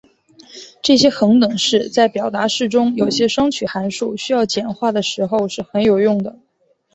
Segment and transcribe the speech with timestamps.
[0.81, 6.39] 这些恒等式在表达式中有些双曲函数需要简化的时候是很有用的。